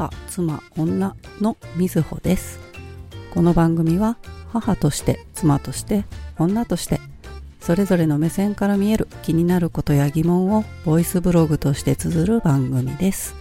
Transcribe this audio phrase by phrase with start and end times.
[0.00, 2.58] 母、妻、女のみずほです。
[3.34, 4.16] この番組は
[4.48, 6.06] 母として、妻として、
[6.38, 7.00] 女として、
[7.60, 13.34] それぞれの目線から見える気になることや疑問をボイスブログとして綴る番組です。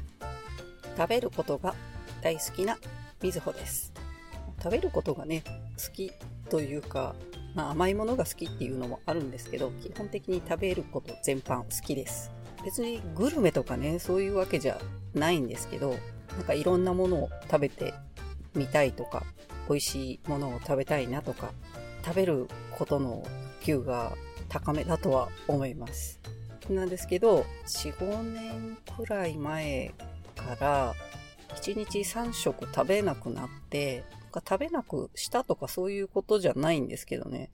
[0.97, 1.75] 食べることが
[2.21, 2.77] 大好きな
[3.21, 3.93] みずほです。
[4.61, 5.45] 食べることがね、
[5.77, 6.11] 好き
[6.49, 7.15] というか、
[7.55, 12.31] まあ、甘いものが好きっていうのもあるんですけど、基本的に食べること全般好きです。
[12.65, 14.77] 別にグルメとかね、そういうわけじゃ
[15.13, 15.95] ないんですけど、
[16.37, 17.93] なんかいろんなものを食べて
[18.55, 19.23] みたいとか、
[19.67, 21.51] 美味しいものを食べたいなとか、
[22.05, 23.23] 食べることの
[23.59, 24.13] 普及が
[24.47, 26.19] 高めだとは思います。
[26.69, 29.93] なんですけど、4、5年くらい前
[30.35, 30.93] から、
[31.55, 37.51] 1日3食食べなくなって、なんか食べなくしたとかそういうことじゃないんですけどね。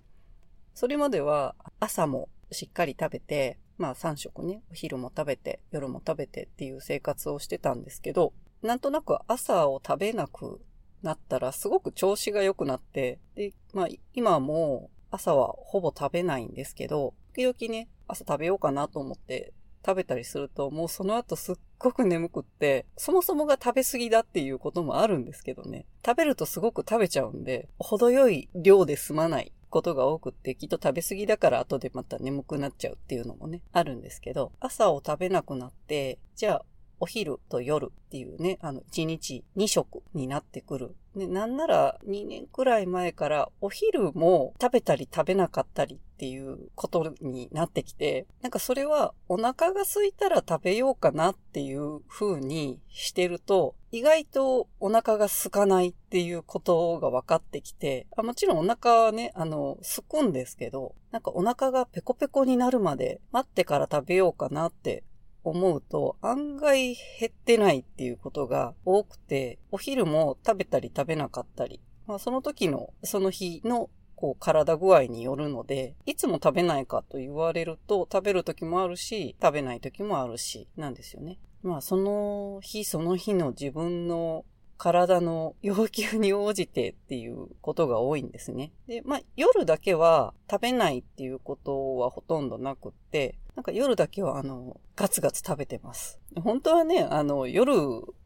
[0.74, 8.34] それまでは朝もしっかり食べて、まあ3食ね、お昼も食べて、夜も食べてっていう生活をしてたんですけど、
[8.66, 10.60] なんとなく朝を食べなく
[11.02, 19.54] なったらすごく調子が良くなって、で、まあ今もう朝はほぼ食べないんですけど、時々ね、朝食べようかなと思って
[19.86, 25.86] 食べたりすると、もうその後すっごく眠くって、そもそもが食べ過ぎだっていうこともあるんですけどね。
[26.04, 36.66] 食べるとすごく食べちゃうんで、程よい量で済まないことが多くって、きっと食べ過ぎだから後でまた眠くなっちゃうっていうのもね、あるんですけど、朝を食べなくなって、じゃあ、
[37.06, 40.96] お昼と夜っていうね、あの、1日2食になってくる。
[41.14, 65.04] ね、なんなら2年くらい前からお昼も食べたり食べなかったりっていうことになってきて、なんかそれはお腹が空いたら食べようかなっていう風にしてると、意外とお腹が空かないっていうことが分かってきて、あもちろんお腹はね、あの、空くんですけど、なんかお腹がペコペコになるまで待ってから食べようかなって
[65.50, 81.38] 思うと案外減ってないっていうことが多くて、お昼も食べたり食べなかったり、まあその時の、その日のこう体具合によるので、いつも食べないかと言われると食べる時もあるし、食べない時もあるし、なんですよね。
[81.64, 84.46] まあその日その日の自分の
[84.78, 88.72] 体の要求に応じてっていうことが多いんですね。
[88.88, 96.20] で、まあ夜だけは食べないっていうことはほとんどなくって、なんか夜だけはあの、ガツガツ食べてます。
[96.44, 97.74] 本当はね、あの、夜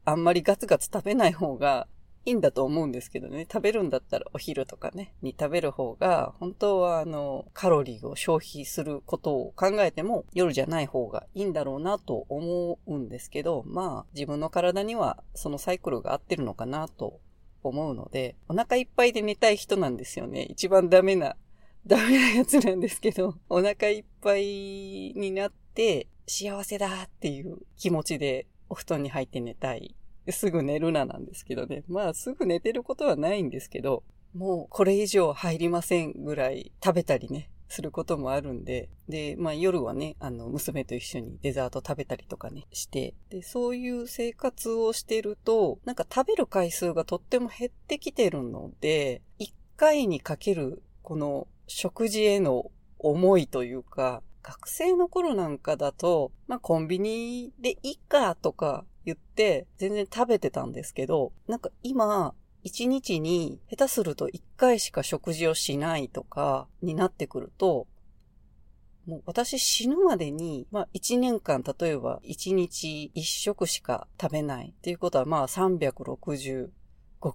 [0.06, 1.88] あんまりガツガツ食べない方が
[2.26, 3.48] いいんだと思うんですけどね。
[3.52, 17.20] 食べるんだったらお昼とかね、に食べる方が、本当はあの、カロリーを消費することを考えても、夜じゃない方がいいんだろうなと思うんですけど、まあ、自分の体にはそのサイクルが合ってるのかなと
[17.64, 20.44] 思うので、お腹いっぱいで寝たい人なんですよね。
[20.44, 21.36] 一番ダメな、
[21.86, 24.44] ダメなやつなんですけど、お腹いっぱい
[25.16, 29.96] になって、幸せだっていう気持ちでお布団に入って寝たい。
[30.30, 31.84] すぐ寝るななんですけどね。
[31.88, 34.04] まあすぐ寝てることはないんですけど、
[34.36, 67.88] もうこれ以上入りませんぐらい食べたりね、することもあるんで、で、まあ夜はね、あの、娘と一緒にデザート食べたりとかね、して、で、そういう生活をしてると、なんか食べる回数がとっても減ってきてるので、一回にかける、この食事への思いというか、学生の頃なんかだと、まあコンビニでいいかとか言って全然食べてたんですけど、なんか今、一日に下手すると一回しか食事をしないとかになってくると、
[69.06, 76.70] もう私死ぬまでに、まあ一年間例えば一日一食しか食べないっていうことはまあ365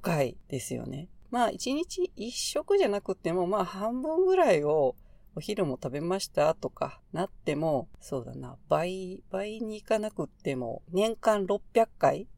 [0.02, 1.08] 回ですよね。
[1.34, 4.94] まあ一日一食じゃなくてもまあ半分ぐらいを
[5.34, 12.28] お昼も食べましたとかなっても、そうだな、倍、倍にいかなくっても、年間600回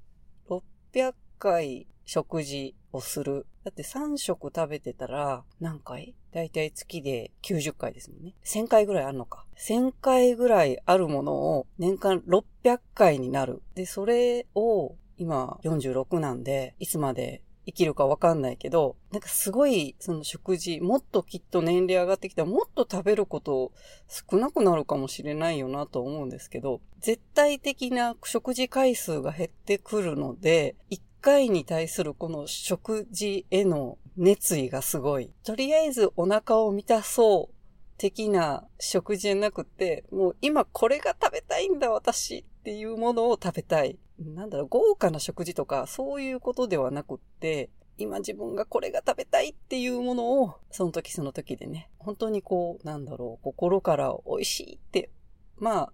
[0.49, 3.47] ?600 回食事をする。
[3.65, 6.15] だって3食食べてたら何回？
[6.33, 8.35] だいたい月で90回ですもんね。
[8.47, 9.45] 1000回ぐらいあるのか。
[9.59, 13.63] 1000回ぐらいあるものを年間600回になる。
[13.75, 23.73] で、それを今46なんで、いつまで生きるかわかんないけど、なんかすごいその食事、もっときっと年齢上がってきたらもっと食べること
[24.09, 35.33] 少なくなるかもしれないよなと思うんですけど、絶対的な食事回数が減ってくるので、一回に対するこの食事への熱意がすごい。
[35.43, 37.55] とりあえずお腹を満たそう
[37.99, 43.97] 的な食事じゃなくて、もう今これが食べたいんだ私っていうものを食べたい。
[44.19, 55.11] なんだろう、豪華な食事とかそういうことではなくって、今自分がこれが食べたいっていうものを、その時その時でね、本当にこう、なんだろう、心から美味しいって、
[55.59, 55.93] まあ、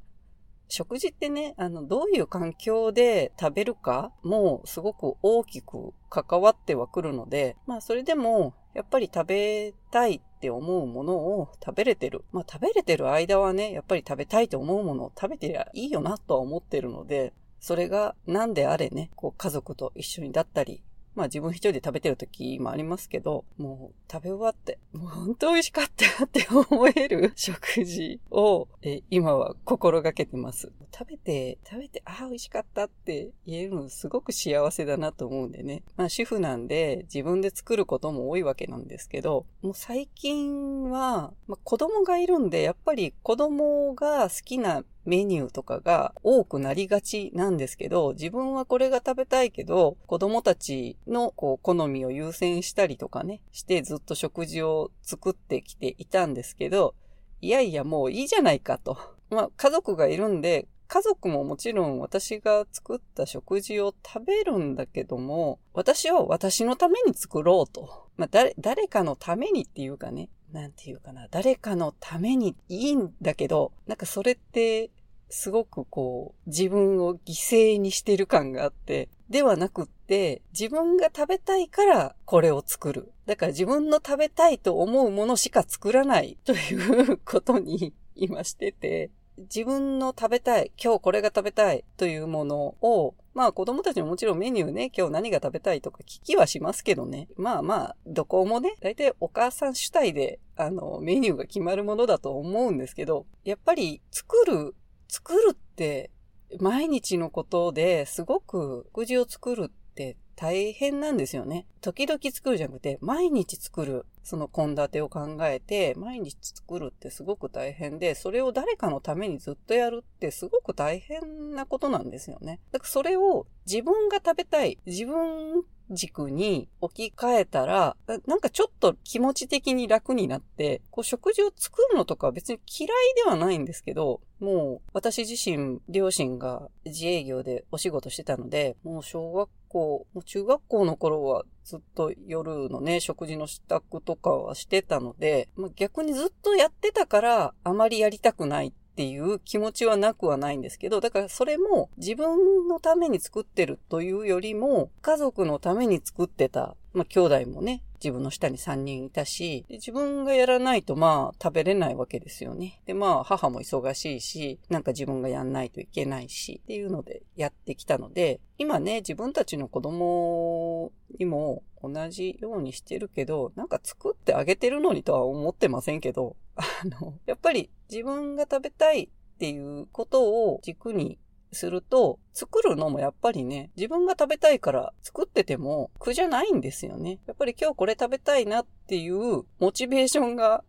[0.68, 12.24] 食事ってね、あの、どういう環境で食べるかもすごく大きく関わってはくるので、まあそれでも、やっぱり食べたいって思うものを食べれてる。
[12.32, 20.82] まあ食べれてる間はね、やっぱり食べたいと思うものを食べてりゃいいよなとは思ってるので、それが何であれね、こう家族と一緒にだったり、
[21.14, 30.72] まあ自分一人で食べてる時もありますけど、もう食べ終わって、もう本当美味しかったって思える食事をえ今は心がけてます。
[30.96, 35.82] 食べて、食べて、ああ、美味しかったって言えるのすごく幸せだなと思うんでね。
[35.96, 56.94] まあ主婦なんで自分で作ることも多いわけなんですけど、もう最近は、まあ子供がいるんで、やっぱり子供が好きなメニューとかが多くなりがちなんですけど、自分はこれが食べたいけど、子供たちのこう好みを優先したりとかね、してずっと食事を作ってきていたんですけど、
[57.40, 58.96] いやいやもういいじゃないかと。
[59.30, 68.08] まあ家族がいるんで、家族ももちろん私が作った食事を食べるんだけども、私は私のために作ろうと。
[68.16, 74.90] まあ誰、誰かのためにっていうかね、なんていうかな、誰かのためにいいんだけど、なんかそれって、
[75.30, 83.12] すごくこう、自分を犠牲にしてる感があって、ではなくって、自分が食べたいからこれを作る。
[83.24, 97.28] だから自分の食べたいと思うものしか作らない ということに 今してて、自分の食べたい、今日これが食べたいというものを、まあ子供たちももちろんメニューね、今日何が食べたいとか聞きはしますけどね。
[97.36, 104.74] まあまあ、どこもね、大体お母さん主体で、あの、メニューが決まるものだと思うんですけど、やっぱり作る、
[105.08, 106.10] 作るって
[106.58, 111.66] 毎日のことですごく食事を作るって大変なんですよね。
[111.80, 114.06] 時々作るじゃなくて、毎日作る。
[114.24, 122.60] その献立を考えて、毎日作るってすごく大変で、それを誰かのためにずっとやるってすごく大変なことなんですよね。
[122.70, 127.96] だからそれを自分が食べたい、自分軸に置き換えたら、
[128.26, 156.76] なんかちょっと気持ち的に楽になって、こう食事を作るのとかは別に嫌いではないんですけど、もう私自身、両親が自営業でお仕事してたので、もう小学校、もう中学校の頃はずっと夜のね、食事の支度とかはしてたので、ま、逆にずっとやってたからあまりやりたくないっていう気持ちはなくはないんですけど、だからそれも自分のために作ってるというよりも、家族のために作ってた。
[156.92, 162.80] まあ、兄弟もね、自分の下に3人いたし、自分がやらないとまあ食べれないわけですよね。
[162.84, 179.08] でまあ母も忙しいし、なんか自分がやんないといけないしっていうのでやってきたので、今ね、自分たちの子供にも同じようにしてるけど、なんか作ってあげてるのにとは思ってませんけど、あの、やっぱり自分が食べたいっ
[179.38, 181.18] ていうことを軸に
[181.52, 187.20] すると、作るのもやっぱりね、自分が食べたいから作ってても苦じゃないんですよね。
[187.26, 190.64] やっぱり今日これ食べたいなっていうモチベーションが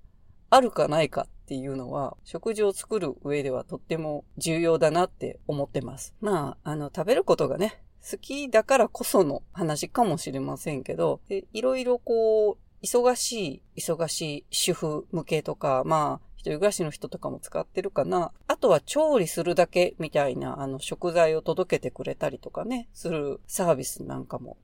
[0.50, 6.14] あるかないかっていうのは、食事を作る上ではとっても重要だなって思ってます。
[6.22, 18.34] まあ、あの、食べることがね、好きだからこその話かもしれませんけど、でいろいろこう、忙しい、忙しい主婦向けとか、まあ、一人暮らしの人とかも使ってるかな。
[18.48, 24.58] あとは調理するだけみたいな、あの、食材を届けてくれたりとかね、するサービスなんかも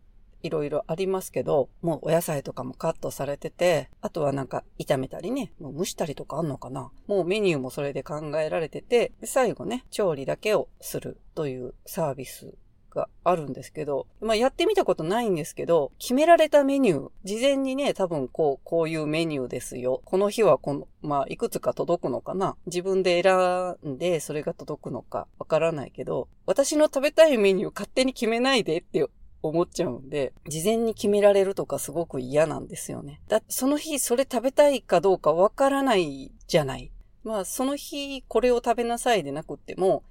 [0.44, 12.54] いろいろありますけど、もうお野菜とかもカットされてて、あとはなんか炒めたりね、もう蒸したりとかあんのかなもうメニューもそれで考えられてて、最後ね、調理だけをするというサービス
[12.90, 20.02] があるんですけど、まあやってみたことないんですけど、決められたメニュー、事前にね、多分こう、こういうメニューですよ。
[20.06, 29.08] この日はこの、まあいくつか届くのかな自分で選んでそれが届くのかわからないけど、私の食べたいメニュー勝手に決めないでって
[29.42, 33.22] 思っちゃうんで、事前に決められるとかすごく嫌なんですよね。
[33.28, 36.92] だその日それ食べたいかどうかわからないじゃない。
[37.24, 40.04] まあその日これを食べなさいでなくっても、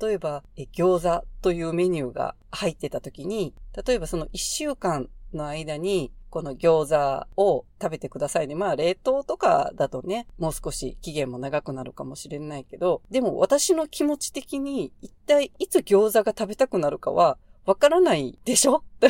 [0.00, 0.42] 例えば、
[0.74, 3.54] 餃子というメニューが入ってた時に、
[3.86, 6.88] 例えばその一週間の間に、この餃
[7.36, 8.54] 子を食べてくださいね。
[8.54, 17.36] まあ冷凍とかだとね、もう少し期限も長くなるかもしれないけど、でも私の気持ち的に一体いつ餃子が食べたくなるかは
[17.66, 18.76] わからないでしょ？
[18.96, 19.08] って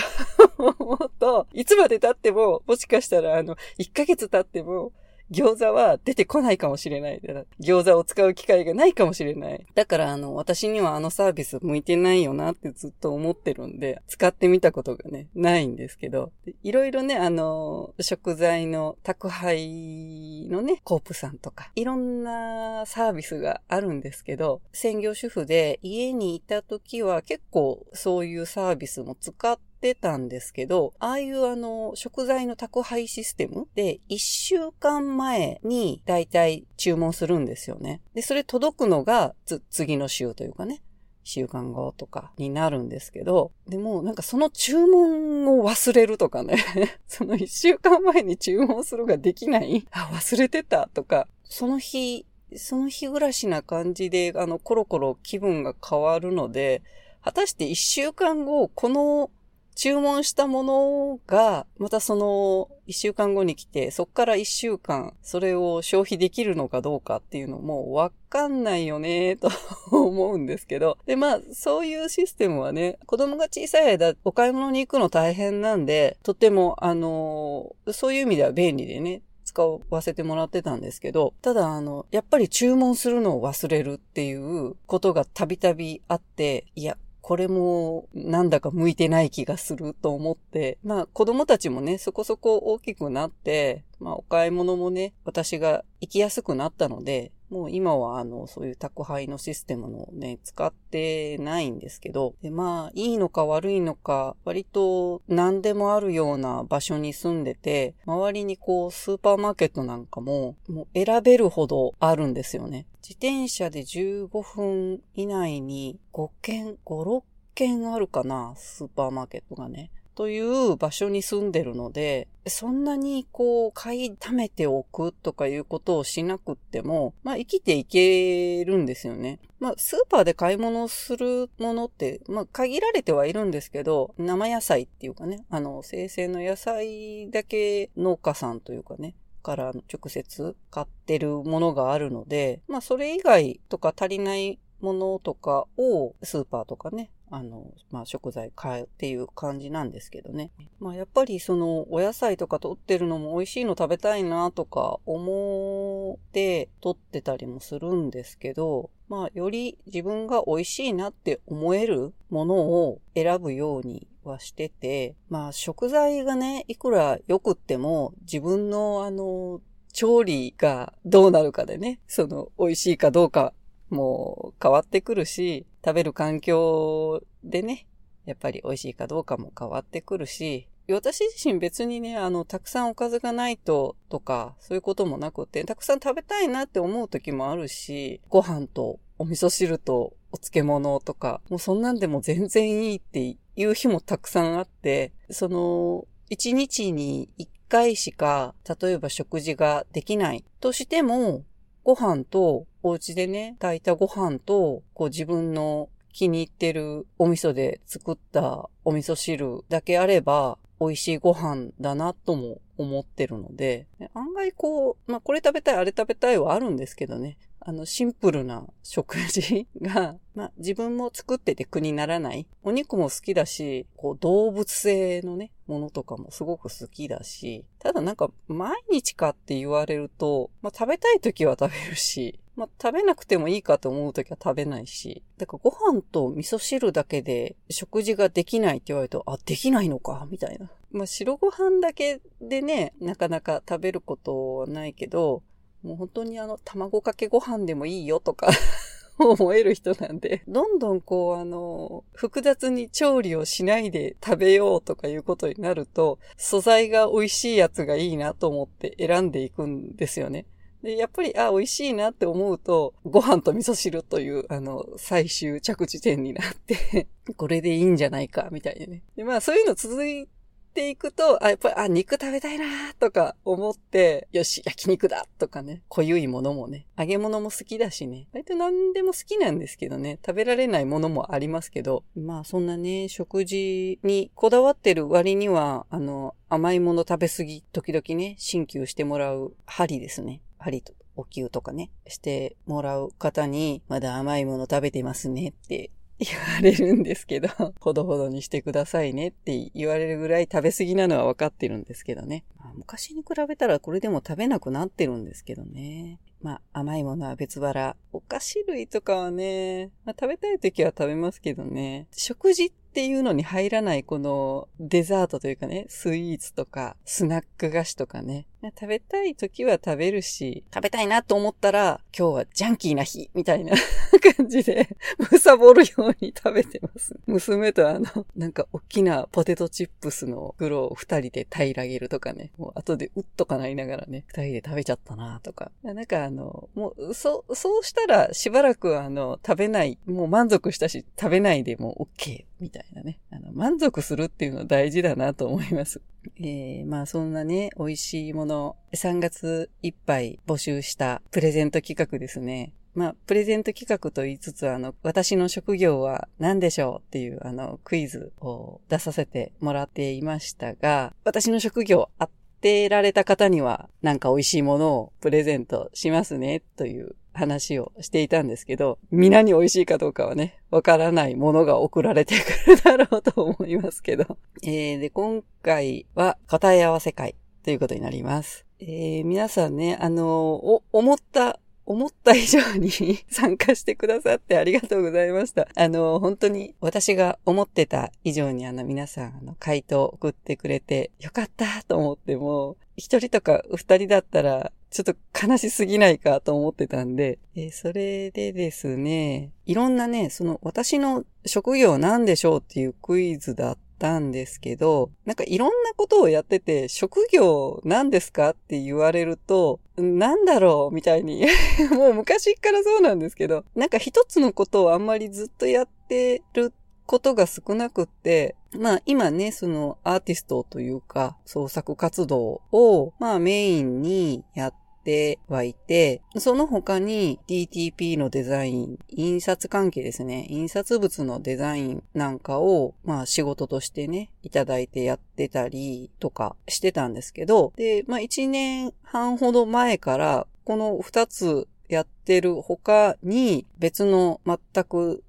[0.59, 4.93] 思うと、いつまで経っても、もしかしたらあの、1ヶ月経っても、
[5.33, 7.21] 餃子は出てこないかもしれない。
[7.61, 9.67] 餃子を使う機会がないかもしれない。
[9.75, 38.01] だから、あの、私にはあのサービス向いてないよなってずっと思ってるんで、使ってみたことがね、ないんですけど、いろいろね、あの、食材の宅配のね、コープさんとか、いろんなサービスがあるんですけど、専業主婦で家にいた時は結構そういうサービスも使ってってたんですけど、ああいうあの、食材の宅配システムで、1週間前にだいたい注文するんですよね。
[38.15, 39.35] で、それ届くのが、
[39.71, 40.81] 次の週というかね。
[41.25, 46.57] 週間後とかになるんですけど、でもなんかその注文を忘れるとかね、
[47.07, 56.83] その一週間前に注文するができないあ、忘れてたとか、その日、その日暮らしな感じで、あの、コロコロ気分が変わるので、
[57.23, 59.31] 果たして一週間後、この
[59.75, 69.51] 注文したものが、またその一週間後に来て、そっから一週間、それを消費できるのかどうかっていうのもわかんないよね、 と
[69.91, 70.99] 思うんですけど。
[71.07, 112.87] で、まあ、そういうシステムはね、子供が小さい間、お買い物に行くの大変なんで、とても、あの、そういう意味では便利でね、使わせてもらってたんですけど、ただあの、やっぱり注文するのを忘れるっていうことがたびたびあって、いや、これもなんだか向いてない気がすると思って、まあ子供たちもね、そこそこ大きくなって、まあお買い物もね、私が行きやすくなったので、もう今はあの、そういう宅配のシステムのね、使ってないんですけど、でまあ、いいのか悪いのか、割と何でもあるような場所に住んでて、周りにこう、スーパーマーケットなんかも、もう選べるほどあるんですよね。
[113.03, 117.23] 自転車で15分以内に5軒、5、6
[117.55, 119.91] 軒あるかな、スーパーマーケットがね。
[120.15, 129.39] という場所に住んでるので、そんなにこう、買い溜めておくとかいうことをしなくっても、まあ生きていけるんですよね。
[129.61, 150.51] まあスーパーで買い物するものって、まあ限られてはいるんですけど、生野菜っていうかね、あの、生成の野菜だけ農家さんというかね、から直接買ってるものがあるので、まあそれ以外とか足りないものとかをスーパーとかね、あの、まあ、食材買うっていう感じなんですけどね。
[150.79, 169.63] まあ、やっぱりその、お野菜とか取ってるのも美味しいの食べたいなとか思って取ってたりもするんですけど、まあ、より自分が美味しいなって思えるものを選ぶようにはしてて、まあ、食材がね、いくら良くっても自分のあの、
[169.95, 173.55] 調理がどうなるかでね、その、美味しいかどうか
[173.93, 177.87] もう変わってくるし、食べる環境でね、
[178.25, 201.45] やっぱり美味しいかどうかも変わってくるし、私自身別にね、あの、たくさんおかずがないと、とか、そういうこともなくて、たくさん食べたいなって思う時もあるし、ご飯とお味噌汁とお漬物とか、もうそんなんでも全然いいっていう日もたくさんあって、その、一日に一回しか、例えば食事ができないとしても、
[201.85, 217.37] ご飯と、お家でね、炊いたご飯と、こう自分の気に入ってるお味噌で作ったお味噌汁だけあれば、美味しいご飯だなとも思ってるので、案外こう、まあこれ食べたい、あれ食べたいはあるんですけどね。
[217.65, 222.47] あの、シンプルな食事が、 まあ、自分も作ってて苦にならない。
[222.63, 240.71] お肉も好きだし、こう、動物性のね、ものとかもすごく好きだし、ただなんか、毎日かって言われると、まあ、食べたい時は食べるし、まあ、食べなくてもいいかと思う時は食べないし、だからご飯と味噌汁だけで食事ができないって言われると、あ、できないのか、みたいな。
[240.91, 245.43] まあ、白ご飯だけでね、なかなか食べることはないけど、
[245.83, 248.51] もう本当にあの、卵かけご飯でもいいよとか
[249.19, 260.47] 思える人なんで、どんどんこうあの、複雑に調理をしないで食べようとかいうことになると、素材が美味しいやつがいいなと思って選んでいくんですよね。
[260.83, 269.03] で、やっぱり、あ、美味しいなって思うと、ご飯と味噌汁という、あの、最終着地点になって これでいいんじゃないか、みたいなね。
[269.17, 270.29] で、まあ、そういうの続い
[270.73, 290.41] ていくと、あ、やっぱり、あ、肉食べたいなとか思って、よし、焼肉だとかね、濃ゆいものもね、揚げ物も好きだしね、割と何でも好きなんですけどね、食べられないものもありますけど、まあそんなね、食事にこだわってる割には、あの、甘いもの食べ過ぎ、時々ね、鍼灸してもらう針ですね。
[290.59, 295.91] 針とお灸とかね、してもらう方に、まだ甘いもの食べてますねって
[296.25, 297.49] 言われるんですけど、
[297.81, 302.45] ほどほどにしてくださいねって言われるぐらい食べ過ぎなのは分かってるんですけどね。
[302.59, 306.21] まあ、昔に比べたらこれでも食べなくなってるんですけどね。
[306.41, 307.97] まあ、甘いものは別腹。
[308.13, 312.09] お菓子類とかはね、まあ、食べたい時は食べますけどね。
[312.13, 318.47] 食事っていうのに入らないこのデザートというかね、スイーツとかスナック菓子とかね。
[318.71, 323.75] 食べたい時は食べるし、食べたいなと思ったら、今日はジャンキーな日みたいな
[324.37, 324.89] 感じで、
[325.31, 327.15] むさぼるように食べてます。
[327.27, 335.73] 娘とあの、なんか大きなポテトチップスの袋を二人で平らげるとかね、もう後でうっとかないながらね、二人で食べちゃったなとか。
[335.83, 343.19] なんかあの、もう、そう、そうしたらしばらくあの、食べない、もう満足したし、食べないでもう OK みたいなね。
[343.31, 346.01] あの、満足するっていうの大事だなと思います。
[346.39, 352.73] えー、まあそんなね、美味しいもの、3月いっぱい募集したプレゼント企画ですね。
[352.95, 362.29] まあ、プレゼント企画と言いつつ、あの、私の職業は何でしょうっていう、あの、クイズを出させてもらっていましたが、私の職業当
[362.61, 372.35] てられた方には、なんか美味しいものをプレゼントしますね、という話をしていたんですけど、皆に美味しいかどうかはね、わからないものが送られて
[372.67, 374.39] くるだろうと思いますけど。
[374.63, 377.35] えー、で、今回は答え合わせ会
[377.65, 378.67] ということになります。
[378.81, 382.91] えー、皆さんね、あのお、思った思った以上に
[383.29, 385.69] 参加してくださってありがとうございました。
[385.75, 395.15] あの、本当に私が思ってた以上にあの皆さん、あの、回答送ってくれてよかったと思っても、一人とか二人だったらちょっと
[395.47, 411.47] 悲しすぎないかと思ってたんで、えー、それでですね、いろんなね、その私の職業なんでしょうっていうクイズだったんですけど、なんかいろんなことをやってて、職業なんですかって言われると、なんだろうみたいに
[411.91, 416.75] もう昔からそうなんですけど、なんか一つのことをあんまりずっとやってる
[417.07, 445.25] ことが少なくって、まあ今ね、そのアーティストというか創作活動をまあメインにやってはいて、その他に DTP のデザイン、印刷関係ですね、印刷物のデザインなんかを、まあ仕事としてね、いただいてやってたりとかしてたんですけど、で、まあ1年半ほど前から、この2つやってる他に別の全く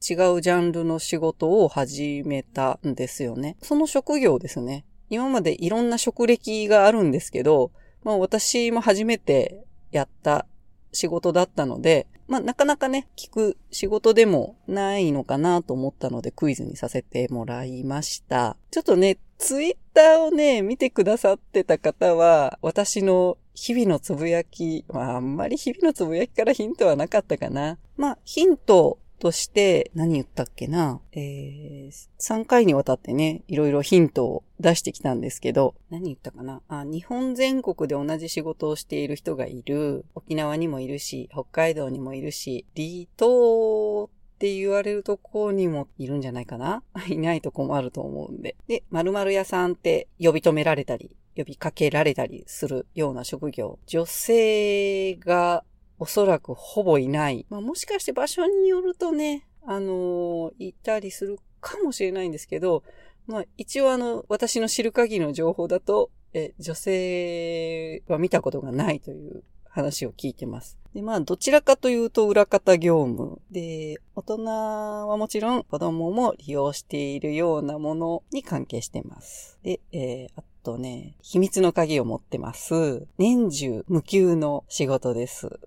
[0.00, 3.56] 違うジャンルの仕事を始めたんですよね。
[3.62, 4.84] その職業ですね。
[5.10, 7.70] 今までいろんな職歴があるんですけど、
[8.04, 10.46] まあ私も初めてやった
[10.92, 18.56] 仕事だったので、まあなかなかね、聞く仕事でもないのかなと思ったのでクイズにさせてもらいました。
[18.70, 27.78] ちょっとね、ツイッターをね、見てくださってた方は、私の日々のつぶやき、まああんまり日々のつぶやきからヒントはなかったかな。
[27.96, 31.00] まあヒントとして、何言ったっけな？
[31.12, 36.62] えー、3回にわたってね、いろいろヒントを出してきたんですけど、何言ったかな？
[36.68, 40.04] あ、日本全国で同じ仕事をしている人がいる。
[40.14, 46.82] 沖縄にもいるし、北海道にもいるし、離島って言われるとこにもいるんじゃないかな？
[47.08, 48.56] いないと困ると思うんで。
[48.68, 53.78] で、〇〇屋さんって呼び止められたり、呼びかけられたりするような職業。
[53.86, 55.64] 女性が
[55.98, 57.46] おそらくほぼいない。
[57.50, 62.82] まあ、もしかして場所によるとね、あのー、いたりするかもしれないんですけど、
[63.26, 70.78] まあ、一応あの、私の知る限りの情報だと、え、女性は見たことがないという話を聞いてます。
[70.94, 73.40] で、まあ、どちらかというと裏方業務。
[73.50, 79.58] で、大人はもちろん子供も利用しているようなものに関係してます。
[79.62, 83.06] で、えー、あとね、秘密の鍵を持ってます。
[83.18, 85.60] 年中無給の仕事です。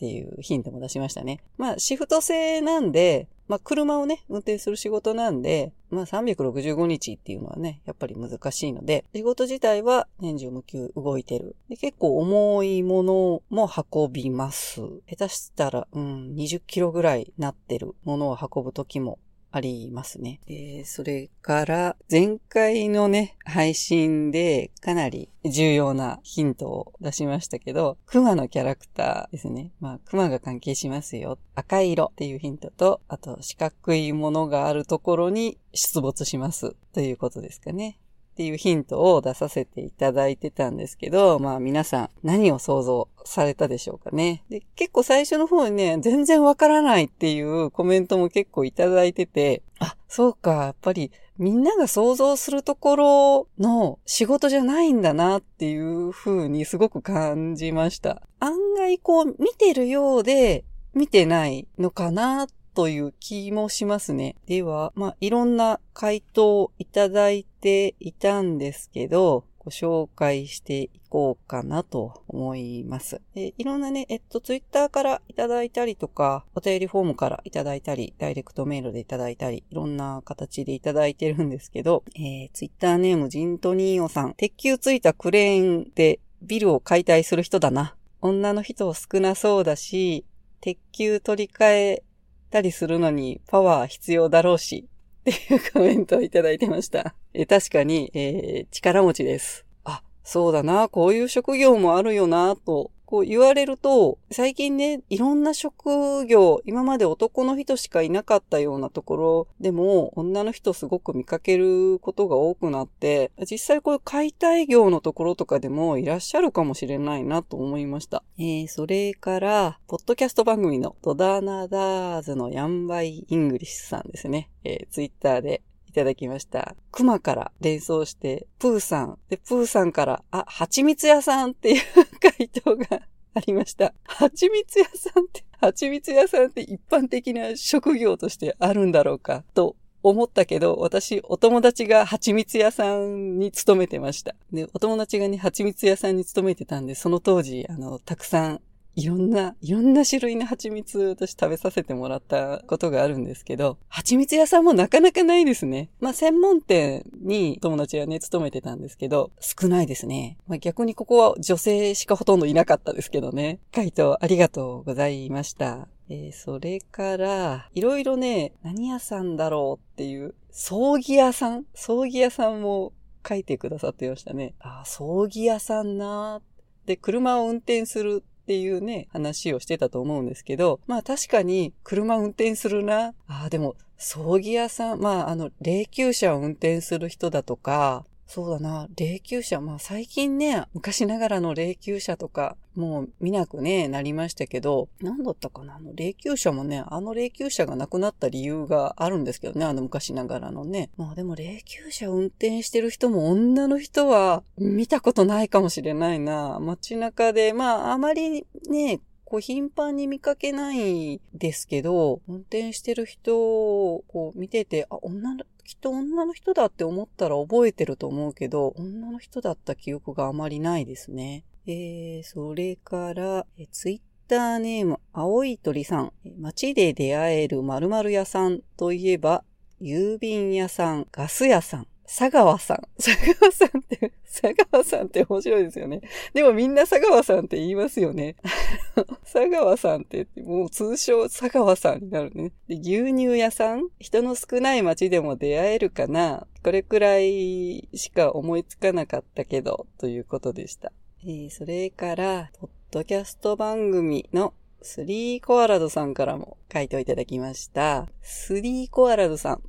[0.00, 1.40] っていうヒントも出しましたね。
[1.58, 11.54] まあ、シフト制なんで、まあ、車をね、運転する仕事なんで、まあ、365日っていうのはね、やっぱり難しいので、仕事自体は年中無休動いてる。
[11.68, 14.80] で結構重いものも運びます。
[15.06, 19.18] 下手したら、うん、20キロぐらいなってるものを運ぶ時も
[19.52, 20.40] ありますね。
[20.46, 29.72] で、それから、前回のね、配信でかなり重要なヒントを出しましたけど、熊のキャラクターですね。
[29.80, 31.38] まあ、熊が関係しますよ。
[31.54, 37.98] 赤色っていうヒントと、あと四角いものがあるところに出没しますということですかね。
[38.32, 44.44] っていうヒントを出させていただいてたんですけど、まあ皆さん何を想像されたでしょうかね。
[44.48, 58.22] で、結構最初の方にね、全然わからないっていうコメントも結構いただいてて、あ、そうか、やっぱりみんなが想像するところの仕事じゃないんだなっていう風にすごく感じました。
[58.40, 64.36] 案外こう見てるようで見てないのかなっという気もしますね。
[64.46, 73.20] では、まあ、いろんな回答をいただいていたんですけど、ご紹介していこうかなと思います。
[73.34, 87.94] でいろんなね、えっと、ツイッターからいただいたりとか、お便りフォームからいただいたり、ダイレクトメールでいただいたり、いろんな形でいただいてるんですけど、えー、ツイッターネームジントニーオさん、鉄球ついたクレーンでビルを解体する人だな。
[88.22, 90.24] 女の人少なそうだし、
[90.62, 92.02] 鉄球取り替え
[92.50, 94.88] たりするのにパワー必要だろうし、
[95.20, 97.14] っていうコメントをいただいてました。
[97.34, 99.64] え確かに、えー、力持ちです。
[99.84, 118.22] あ、そうだな、こういう職業もあるよな、とこう言われると、最近ね、いろんな職業、今まで男の人しかいなかったようなところでも、女の人すごく見かけることが多くなって、実際こういう解体業のところとかでもいらっしゃるかもしれないなと思いました。
[118.38, 124.50] えー、それから、ポッドキャスト番組のドダーナダーズのヤンバイイングリッシュさんですね。
[124.62, 126.76] えー、ツイッターでいただきました。
[126.92, 129.18] 熊から連想して、プーさん。
[129.28, 131.82] で、プーさんから、あ、蜂蜜屋さんっていう
[132.20, 133.02] 回答が
[133.34, 133.92] ありました。
[134.04, 139.74] 蜂蜜屋さんって、蜂蜜屋さんって一般的な職業としてあるんだろうかと
[140.04, 144.36] 思ったけど、私、お友達が蜂蜜屋さんに勤めてました。
[144.52, 148.60] で、お友達がね、蜂蜜屋さんに勤めてたんで、その当時、あの、たくさん
[148.96, 155.90] いろんな、いろんな種類の蜂蜜私食べさせてもらったことがあるんですけど、蜂蜜屋さんもなかなかないですね。
[156.00, 160.38] まあ専門店に友達はね、勤めてたんですけど、少ないですね。
[160.46, 163.60] まあ逆にここは女性しかほとんどいなかったですけどね。
[163.72, 165.88] 回答ありがとうございました。
[166.08, 171.64] えー、それから、いろいろね、何屋さんだろうっていう、葬儀屋さん？
[171.72, 172.92] 葬儀屋さんも
[173.26, 174.54] 書いてくださってましたね。
[174.58, 176.42] あ、葬儀屋さんな
[176.86, 183.14] で、車を運転するっていうね、話をしてたと思うんですけど、まあ確かに車運転するな。
[183.28, 189.60] ああ、でも、葬儀屋さん、まああの、霊柩車を運転する人だとか、そうだな、霊柩車。
[189.60, 195.74] まあ最近ね、昔ながらの霊柩車とか、もう見なくね、なりましたけど、何だったかな？
[195.74, 200.90] あの霊柩車もね、あの霊柩車がなくなった理由があるんですけどね、あの昔ながらのね。
[200.96, 206.60] まあでも霊柩車運転してる人も女の人は見たことないかもしれないな。
[206.60, 221.44] 街中で、まああまりね、こう頻繁に見かけないですけど、運転してる人をこう見てて、あ、女の、きっと女の人だって思ったら覚えてると思うけど、女の人だった記憶があまりないですね。
[221.64, 226.12] えー、それから、えツイッターネーム、青い鳥さん。
[226.40, 229.44] 街で出会える〇〇屋さんといえば、
[229.80, 232.82] 郵便屋さん、ガス屋さん、佐川さん。
[233.00, 236.00] 佐川さんって、佐川さんって面白いですよね。
[236.34, 238.34] でもみんな佐川さんって言いますよね。
[239.22, 242.50] 佐川さんってもう通称佐川さんになるね。
[242.66, 243.90] で牛乳屋さん？
[244.00, 246.48] 人の少ない街でも出会えるかな？
[246.64, 250.90] これくらいしか思いつかなかったけど、ということでした。
[251.22, 258.08] えー、それから、ポッドキャスト番組のスリーコアラドさんからも回答いただきました。
[258.20, 259.62] スリーコアラドさん。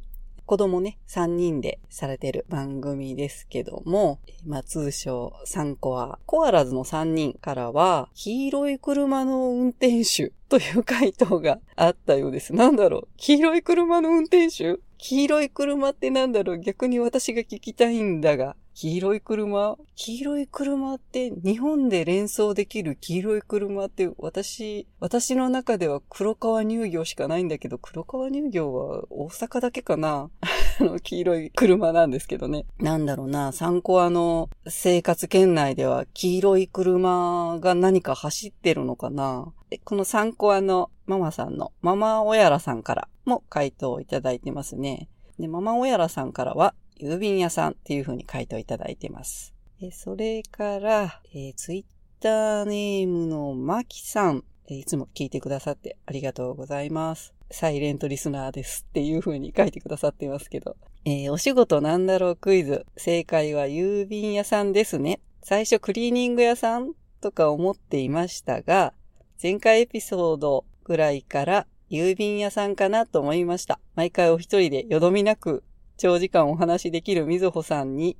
[0.45, 6.19] 子供ね、3人でされてる番組ですけども、まあ通称3コア。
[6.25, 12.53] コアラズの3人からは、黄色い車の運転手という回答があったようです。
[12.53, 13.07] なんだろう？
[13.17, 14.79] 黄色い車の運転手？
[14.97, 16.59] 黄色い車ってなんだろう？
[16.59, 18.57] 逆に私が聞きたいんだが。
[18.73, 19.77] 黄色い車？
[19.95, 30.29] 黄色い車って日本で連想できる黄色い車って私、私の中では黒川乳業しかないんだけど、黒川乳業は大阪だけかな？
[30.79, 32.65] あの黄色い車なんですけどね。
[32.79, 39.53] なんだろうな、参考あの生活圏内では黄色い車が何か走ってるのかな？
[39.83, 45.09] この参考あのママさんのママおやらさんからも回答をいただいてますね。
[45.39, 49.53] で、ママおやらさんからは、郵便屋さんっていう風に回答いただいてます。
[49.81, 51.85] えそれから、えー、ツイッ
[52.21, 57.33] ターネームのマキさん、え、いつも聞いてくださってありがとうございます。
[57.49, 60.77] サイレントリスナーですっていう風に書いてくださってますけど。
[61.03, 62.85] えー、お仕事なんだろうクイズ。
[62.95, 65.19] 正解は郵便屋さんですね。
[65.41, 68.93] 最初クリーニング屋さんとか思っていましたが、
[69.41, 73.79] 前回エピソードぐらいから郵便屋さんかなと思いました。
[73.95, 75.63] 毎回お一人でよどみなく
[76.01, 78.17] 長時間お話しできるみずほさんに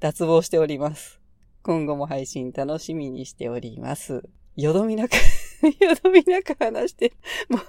[0.00, 1.18] 脱帽しております。
[1.62, 4.22] 今後も配信楽しみにしております。
[4.54, 5.14] よどみなく
[5.80, 7.14] よどみなく話して、
[7.48, 7.60] もう、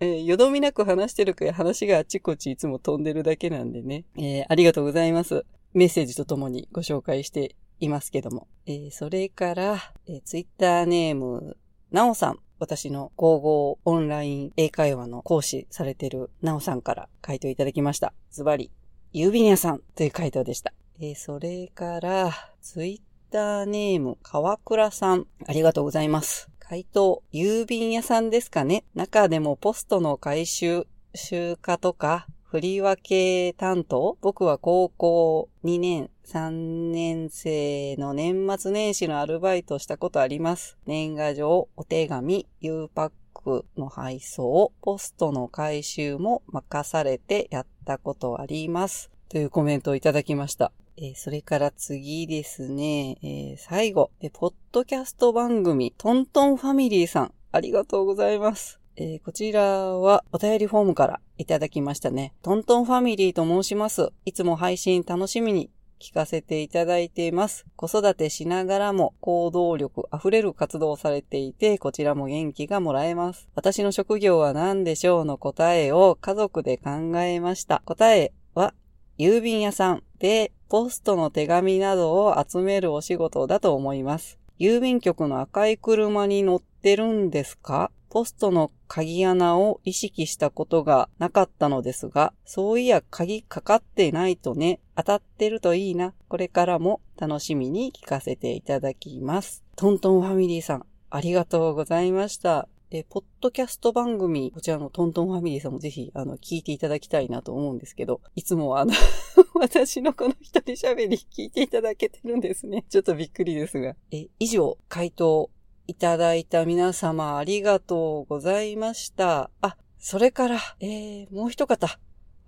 [0.00, 4.04] えー、よどみなく話してるから話があちこちいつも飛んでるだけなんでね。
[4.18, 5.46] えー、ありがとうございます。
[5.72, 8.46] メッセージとともにご紹介していますけども。
[8.66, 11.56] えー、それから、えー、ツイッターネーム、
[11.92, 12.38] なおさん。
[12.58, 18.12] 私の55オンライン英会話の講師されてるなおさんから回答いただきました。
[18.30, 18.70] ズバリ、
[19.14, 20.72] 郵便屋さんという回答でした。
[20.98, 25.26] え、それから、ツイッターネーム、川倉さん。
[25.46, 26.48] ありがとうございます。
[26.58, 40.78] 回答、郵便屋さんですかね中でもポストの回収、集荷とか、振り分け担当僕は高校2年、3年生の年末年始のアルバイトしたことあります。
[40.86, 49.10] 年賀状、お手紙、U パックの配送、ポストの回収も任されてやったことあります。
[49.28, 50.72] というコメントをいただきました。
[50.96, 58.78] えー、それから次ですね、えー、最後、えポッドキャスト番組、トントンファミリーさん、ありがとうございます。
[58.96, 62.34] えー、こちらはお便りフォームからいただきましたね。
[62.42, 64.12] トントンファミリーと申します。
[64.26, 65.70] いつも配信楽しみに
[66.02, 67.64] 聞かせていただいています。
[67.76, 73.48] 子育てしながらも行動力あふれる活動をされていて、こちらも元気がもらえます。
[73.54, 77.82] 私の職業は何でしょうの答えを家族で考えました。
[77.86, 78.74] 答えは、
[79.16, 84.38] 郵便屋さんでポストの手紙などを集めるお仕事だと思います。
[84.58, 87.92] 郵便局の赤い車に乗ってるんですか？
[88.12, 96.12] ポストの鍵穴を意識したことがなかったのですが、そういや鍵かかってないとね、当たってるといいな。
[96.28, 99.64] これからも楽しみに聞かせていただきます。
[99.76, 102.68] トントンファミリーさん、ありがとうございました。
[102.90, 108.92] え、ポッドキャスト番組、こちらのトントンファミリーさんもぜひ、あの、聞いていただきたいなと思うんですけど、いつもあの
[109.58, 112.84] 私のこの一人喋り聞いていただけてるんですね。
[112.90, 113.96] ちょっとびっくりですが。
[114.10, 115.48] え、以上、回答
[115.86, 119.50] いただいた皆様ありがとうございました。
[119.60, 121.98] あ、それから、えー、もう一方、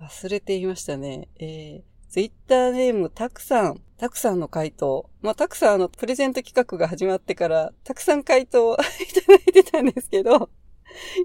[0.00, 1.28] 忘れていましたね。
[1.38, 5.10] えー、ツイッターネームたくさん、たくさんの回答。
[5.20, 10.50] まあ、たくさんあの、プレゼント企画が始まってから、たくさん回答 いただいてたんですけど、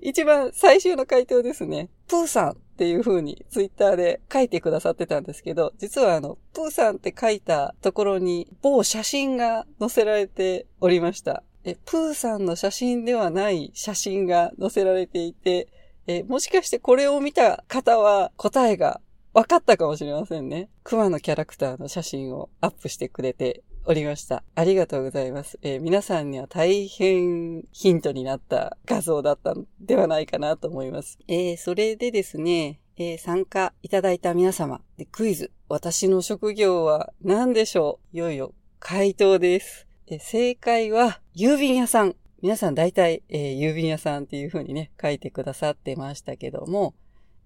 [0.01, 1.89] 一番最終の回答ですね。
[2.07, 11.43] プーさんっていう風にツイッターで書いてくださってたんですけど、実はあの、プーさんって書いたところに某写真が載せられておりました。
[11.63, 15.67] え、プーさんの写真ではない写真が載せられていて、
[16.07, 19.01] え、もしかしてこれを見た方は答えが
[19.33, 20.69] 分かったかもしれませんね。
[20.83, 24.43] 熊のキャラクターの写真をアップしてくれておりました。
[24.55, 25.59] ありがとうございます。
[25.61, 31.19] えー、皆さんには大変ヒントになった画像だったんではないかなと思います。
[31.27, 35.51] えー、それでですね、えー、参加いただいた皆様でクイズ。
[35.67, 38.15] 私の職業は何でしょう？
[38.15, 39.88] いよいよ回答です。
[40.17, 42.15] 正解は、郵便屋さん。
[42.41, 46.95] 皆さん大体、えー、郵便屋さんっていう風にね、書いてくださってましたけども、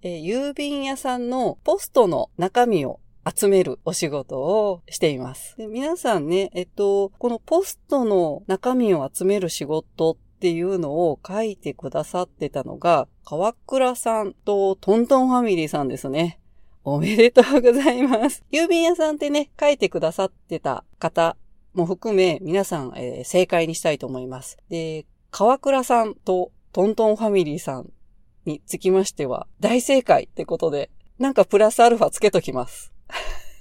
[0.01, 5.57] えー、郵便屋さんのポストの中身を集めるお仕事をしています。
[5.57, 16.39] で皆さんね、えっと、このポストの中身を集める仕事っていうのを書いてくださってたのが、川倉さんとトントンファミリーさんですね。
[16.85, 18.43] おめでとうございます。
[18.51, 21.37] 郵便屋さんってね、書いてくださってた方
[21.73, 24.57] も含め皆さん、えー、正解にしたいと思います。
[24.69, 27.91] で、川倉さんとトントンファミリーさん
[28.45, 32.91] につきましては大正解ってことで、なんかプラスアルファつけときます。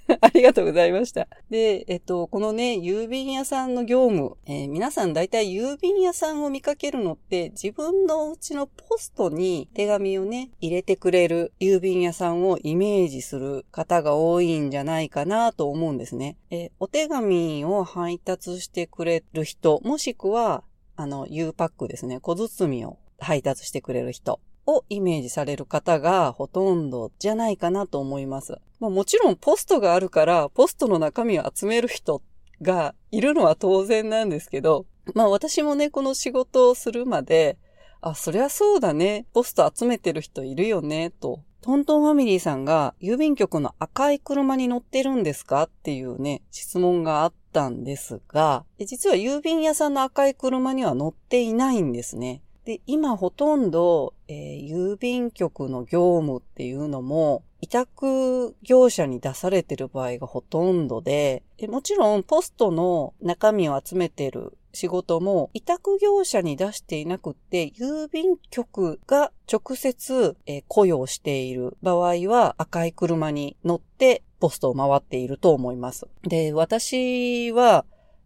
[0.20, 1.28] ありがとうございました。
[1.50, 16.36] で、えっと、このね、郵便屋さんの業務、えー、皆さん大体郵便屋さんを見かけるのって自分のうちのポストに手紙をね、入れてくれる郵便屋さんをイメージする方が多いんじゃないかなと思うんですね。
[16.50, 20.64] えー、お手紙を配達してくれる人、もしくは、
[20.96, 24.40] あの、U パックですね、小包を配達してくれる人。
[24.66, 28.58] をイメージされる方がほとんどじゃないかなと思います。
[28.82, 32.20] まあ、もちろんポストがあるから、ポストの中身を集める人
[32.60, 37.58] がいるのは当然なんですけど、まあ私もね、この仕事をするまで、
[38.00, 39.24] あ、そりゃそうだね。
[39.34, 41.44] ポスト集めてる人いるよね、と。
[41.60, 45.62] トントンファミリーさんが郵便局の赤い車に乗ってるんですか？
[45.62, 52.42] っていうね、質問があったんですが、実は郵便屋さんの赤い車には乗っていないんですね。
[52.64, 76.08] で、今ほとんど、えー、郵便局の業務っていうのも、委託業者に出されてる場合がほとんどで、もちろんポストの中身を集めてる仕事も委託業者に出していなくって、郵便局が直接、えー、雇用している場合は赤い車に乗ってポストを回っていると思います。
[76.24, 77.84] で、私は、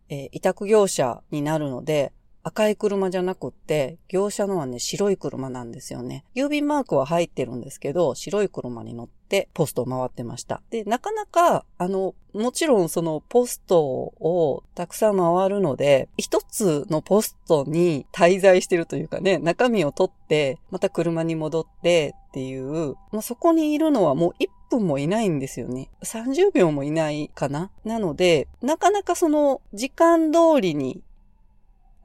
[0.08, 6.24] えー、委託業者になるので、赤い車じゃなくって、業者のはね、白い車なんですよね。
[6.36, 10.62] 郵便マークは入ってるんですけど、白い車に乗っってポストを回ってました。
[10.70, 25.90] で、なかなか、あの、もちろんそのポストをたくさん回るので、一つのポストに滞在してるというかね、中身を取って、また車に戻ってっていう、まあ、そこにいるのはもう1分もいないんですよね。
[26.02, 27.70] 30秒もいないかな。
[27.84, 31.02] なので、なかなかその時間通りに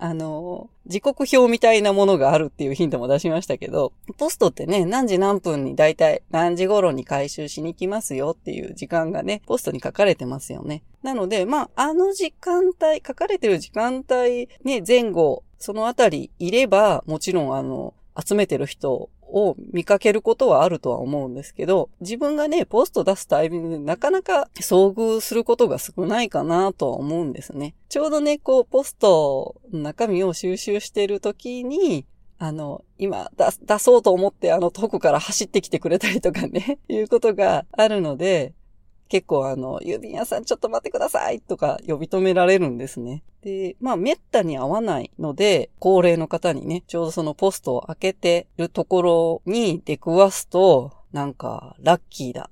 [0.02, 10.84] あの、時刻表みたいなものがあるっていうヒントも出しましたけど、ポストってね、何時何分に大体何時頃に回収しに来ますよっていう時間がね、ポストに書かれてますよね。
[11.02, 27.74] なので、まあ、あの時間帯、書かれてる時間帯ね、前後、そのあたりいれば、もちろんあの、集めてる人を見かけることはあるとは思うんですけど、自分がね、ポスト出すタイミングでなかなか遭遇することが少ないかなとは思うんですね。
[27.90, 32.06] ちょうどね、こう、ポストの中身を収集している時に、
[32.38, 38.54] あの、今出、出そうと思って、あの、遠くから走ってきてくれたりとかね、 いうことがあるので、
[39.12, 43.24] 結構あの、郵便屋さんちょっと待ってくださいとか呼び止められるんですね。
[43.42, 52.52] で、まあ、めったに会わないので、高齢の方にね、ちょうどそのポストを開けてるところに出くわすと、なんか、ラッキーだ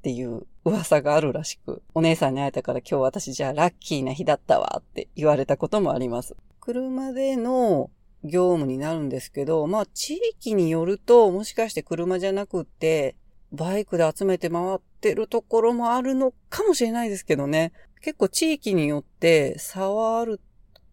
[0.00, 6.34] っていう噂があるらしく、お姉さんに会えたから今日私じゃあラッキーな日だったわって言われたこともあります。
[6.58, 7.88] 車での
[8.24, 13.14] 業務になるんですけど、まあ地域によると、もしかして車じゃなくって、
[13.52, 17.72] バイクで集めて回ってるところもあるのかもしれないですけどね。
[18.00, 20.40] 結構地域によって差はある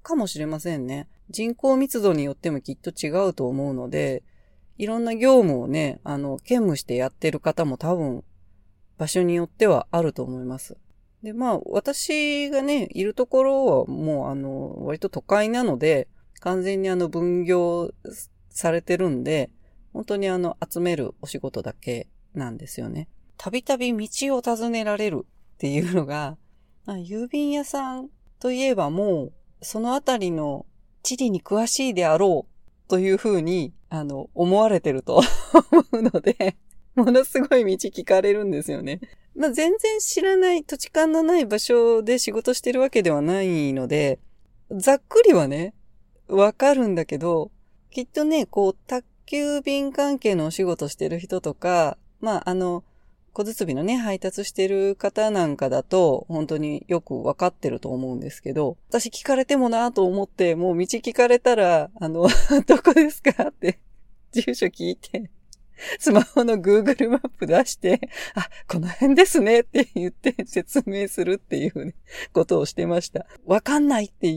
[0.03, 1.07] かもしれませんね。
[1.29, 4.23] 人口密度によってもきっと違うと思うので、
[4.77, 8.23] いろんな業務をね、あの、兼務してやってる方も多分、
[8.97, 10.77] 場所によってはあると思います。
[11.23, 16.07] で、まあ、私がね、いるところはもう、あの、割と都会なので、
[16.39, 17.91] 完全にあの、分業
[18.49, 19.49] されてるんで、
[19.93, 22.07] 本当にあの、集めるお仕事だけ
[22.37, 23.07] なんですよね。
[23.37, 26.37] たびたび道を尋ねられるっていうのが、
[26.87, 30.65] 郵便屋さんといえばもう、そのあたりの
[31.03, 35.21] 地理に詳しいであろうというふうに、あの、思われてると
[35.71, 36.55] 思うので、
[36.95, 38.99] ものすごい道聞かれるんですよね。
[39.35, 44.19] まあ、全然知らない土地勘のない場所で仕事してるわけではないので、
[44.71, 45.75] ざっくりはね、
[46.27, 47.51] わかるんだけど、
[47.91, 52.83] きっとね、こう、宅急便関係のお仕事してる人とか、まあ、あの、
[53.33, 62.27] 小包のね、配達してる方なんかだと、本当によくわかってると思うんですけど、私聞かれてもなと思って、もう道聞かれたら、あの、
[62.65, 63.79] どこですかって、
[64.31, 65.29] 住所聞いて、
[65.99, 71.93] スマホの Google マップ出して、あ、この辺ですねって言って説明するっていうね、
[72.33, 73.27] ことをしてました。
[73.45, 74.33] わかんないって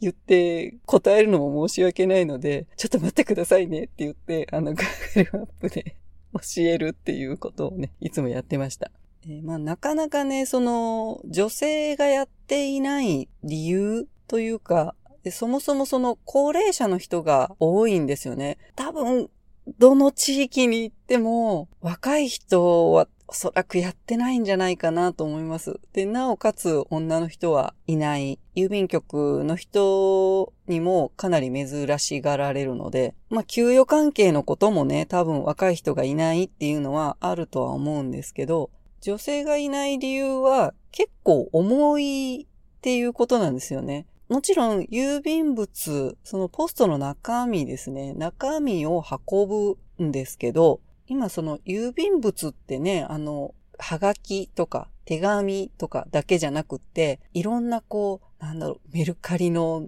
[0.00, 5.96] 言って答えるのも申し訳ないので、ちょっと待ってくださいねって言って、あの Google マップで
[6.32, 8.90] 教えるっていうことをね、いつもやってました。
[9.26, 14.94] えー、まあ、なかなかね、その、女性がやっていない理由というか、
[15.30, 18.58] そもそもその高齢者の人が多いんですよね。
[18.74, 19.30] 多分、
[19.78, 25.80] どの地域に行っても、若い人はおそらくやってないんじゃないかなと思います。
[25.94, 28.38] で、なおかつ女の人はいない。
[28.54, 38.68] 郵便局の人にもかなり珍しがられるので、まあ、給与関係のこともね、多分若い人がいないっていうのはあるとは思うんですけど、
[39.00, 44.04] 女性がいない理由は結構重いっていうことなんですよね。
[44.28, 50.80] もちろん郵便物、そのポストの中身ですね、中身を運ぶんですけど、
[51.12, 59.86] 今その郵便物ってね、あの、はがきとか手紙とかだけじゃなくって、いろんなこう、なんだろう、メルカリの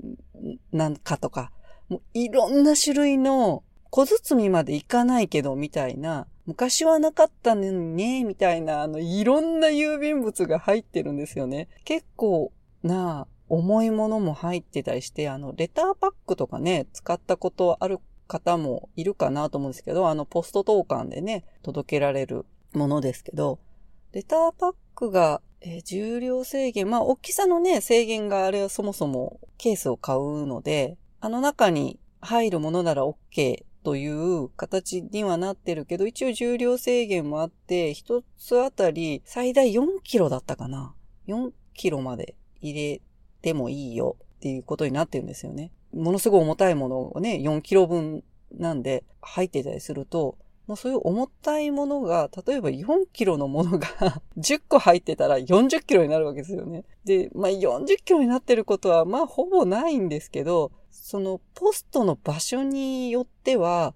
[0.70, 1.50] なんかとか、
[1.88, 11.68] もういろんな種類の小包までいかないけどみたいな、昔はなかったのにね、みたいな、あの、いろんな郵便物が入ってるんですよね。
[11.86, 23.58] 結構な重いものも入ってたりして、あの、レターパックとかね、使ったことある方もいるかなと思うんですけど、あの、ポスト投函でね、届けられるものですけど、
[24.12, 40.94] レターパックが、えー、重量制限、まあ、大きさのね、制限があれはそもそもケースを買うので、あの中に入るものなら OK という形にはなってるけど、一応重量制限もあって、一つあたり最大4キロだったかな。
[41.28, 43.00] 4キロまで入れ
[43.42, 45.70] てもいいよっていうことになってるんですよね。
[45.94, 53.86] ものすごい重たいものをね、4キロ分なんで入ってたりすると、もうそういう重たいものが、例えば4キロのものが
[54.38, 56.84] 10個入ってたら40キロになるわけですよね。
[57.04, 63.94] で、まあ40キロになってることはまあほぼないんですけど、そのポストの場所によっては、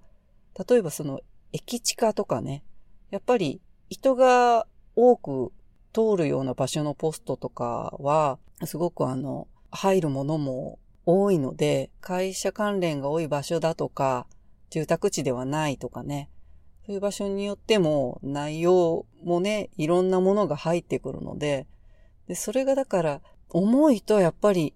[0.69, 1.21] 例えばその
[1.53, 2.65] 駅地下とかね、
[3.11, 5.53] やっぱり人が多く
[5.95, 10.79] 通るような場所のポストとかは、すごくあの、入るものも
[11.11, 14.27] 多いので、会社関連が多い場所だとか、
[14.69, 16.29] 住宅地ではないとかね、
[16.85, 21.67] そういう場所によっても内容もね、いろんなものが入ってくるので、
[22.27, 24.75] でそれがだから重いとやっぱり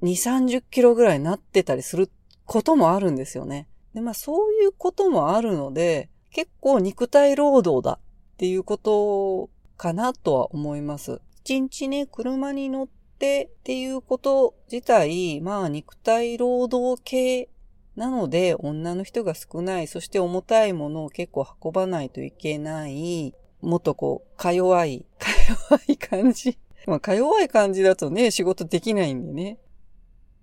[0.00, 2.10] 2、30キロぐらいになってたりする
[2.46, 3.68] こともあるんですよね。
[3.92, 11.20] で、まあそういうこともあるので、結構肉体労働だっていうことかなとは思います。
[11.44, 12.88] 一日ね、車に乗っ
[13.18, 17.48] てっていうこと自体、まあ肉体労働系
[17.96, 25.30] なので女の人が少ない、そして重たいものを結構運ばないといけない、もっとこう、か弱い、 か
[25.70, 26.58] 弱い感じ。
[26.86, 29.58] まあ、か弱い感じだとね、仕事できないんでね。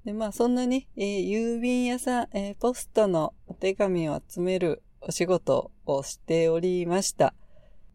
[0.04, 7.34] で、まあ、そんなね、えー、郵便屋さん、えー、ポストのお手紙を集めるお仕事をしておりました。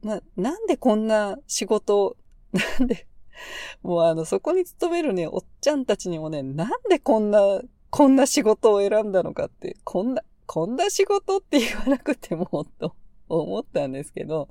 [0.02, 2.16] まあ、なんでこんな仕事、
[2.78, 3.06] なんで、
[3.82, 7.60] もうあの、そこに勤めるね、おっちゃんたちにもね、なんでこんな、
[7.90, 12.46] こんな仕事を選んだのかって、こんな、こんな仕事って言わなくても、
[12.78, 12.94] と
[13.28, 14.48] 思ったんですけど、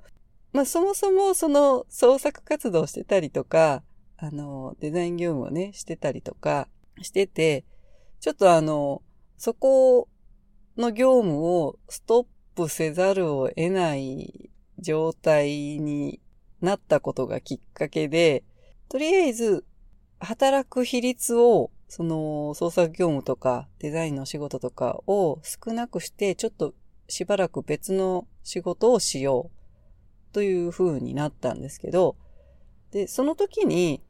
[0.51, 3.83] まあそもそもその創作活動してたりとか、
[4.17, 6.67] あの、デザイン業務をね、してたりとか
[7.01, 7.65] してて、
[8.19, 9.01] ちょっとあの、
[9.37, 10.09] そこ
[10.77, 12.25] の業務をストッ
[12.55, 16.19] プせざるを得ない状態に
[16.61, 18.43] なったことがきっかけで、
[18.89, 19.63] とりあえず、
[20.19, 26.73] 働く比率を、その、創作業務とか、デザインの仕事とかを少なくして、ちょっと
[27.07, 32.15] しばらく別の仕事をしよう、という風になったんですけど、
[32.91, 34.01] で、その時に、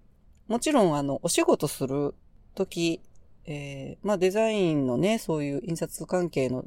[0.48, 2.16] もちろん、あの、お仕事する
[2.56, 3.02] 時、
[3.46, 6.66] えー、まあデザインのね、そういう印刷関係の、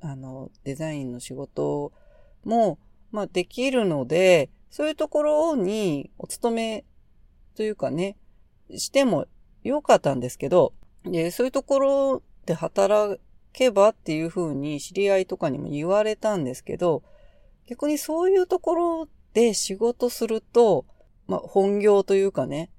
[0.00, 1.92] あの、デザインの仕事
[2.44, 2.78] も、
[3.10, 6.84] まあできるので、そういうところにお勤め
[7.58, 8.16] というかね、
[8.70, 9.26] しても
[9.64, 13.20] よかったんですけど、でそういうところで働
[13.52, 17.02] けばっていうふうに知り合いとかにも言われたんですけど、
[17.66, 20.86] 逆にそういうところで仕事すると、
[21.26, 22.70] まあ本業というかね、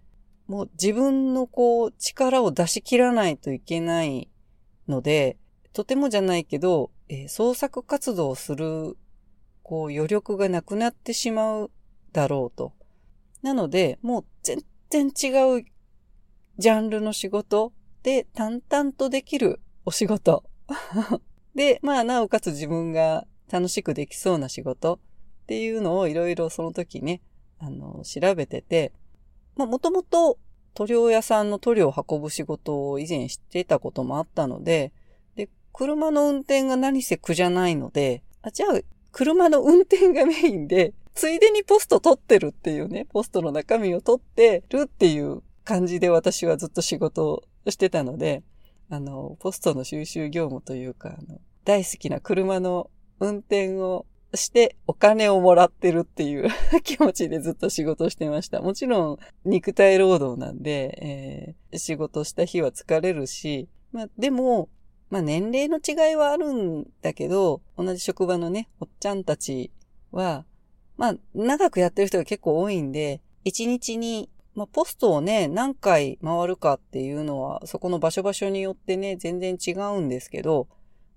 [0.48, 4.30] もう自分のこう力を出し切らないといけない
[4.88, 5.36] ので、
[5.74, 8.96] とてもじゃないけど、えー、創作活動をする、
[9.62, 11.72] こう余力がなくなってしまう
[12.14, 12.80] だろうと。
[13.42, 14.26] なので、もう
[14.90, 15.66] 然違う
[16.58, 17.72] ジャンルの仕事
[18.04, 20.44] で淡々とできるお仕事。
[21.56, 25.00] で、まあ、なおかつ自分が楽しくできそうな仕事っ
[25.48, 27.22] ていうのをいろいろその時ね、
[27.60, 28.94] あの、調べてて、
[29.56, 30.38] まあ、もともと
[30.74, 34.94] 塗料屋さんの塗料を運ぶ仕事を以前してたこともあったので、
[35.36, 38.80] で、車の運転が何せ苦じゃないので、あ、じゃあ、
[39.12, 48.44] 車の運転がメインで、ついでにポスト取ってるっていうね、ポストの中身を取ってるっていう感じで私はずっと仕事をしてたので、
[48.90, 52.90] あの、ポストの収集業務というか、あの、大好きな車の
[53.20, 54.06] 運転を
[54.36, 56.50] してお金をもらってるっていう
[56.84, 58.62] 気持ちでずっと仕事してました。
[58.62, 64.70] もちろん肉体労働なんで、えー、仕事した日は疲れるし、まあでも、
[65.10, 69.72] まあ年齢の違いはあるんだけど、同じ職場のね、おっちゃんたち
[70.12, 70.46] は、
[71.00, 80.68] まあ長くやってる人が結構多いんで、一日に、まあポストをね、何回回るかっていうのは、そこの場所場所によってね、全然違うんですけど、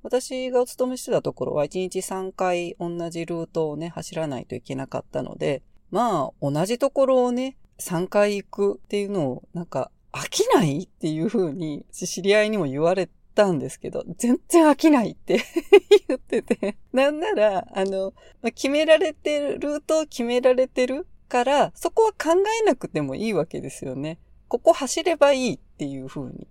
[0.04, 15.40] 私がお勤めしてたところは1日3回同じルートをね、走らないといけなかったので、まあ、同じところをね、3回行くっていうのを、なんか、飽きないっていう風に、知り合いにも言われたんですけど、全然飽きないって
[16.08, 16.76] 言ってて。
[16.92, 18.12] なんなら、あの、
[18.42, 24.18] 決められてる、ルートを決められてるから、そこは考えなくてもいいわけですよね。
[24.48, 26.46] ここ走ればいいっていう風に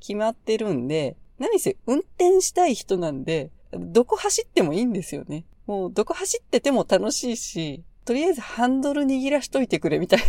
[0.00, 5.44] 決まってるんで、何せ運転したい人なんで、どこ走ってもいいんですよね。
[5.66, 10.26] もうどこ走ってても楽しいし、とりあえずハンドル握らしといてくれみたいな。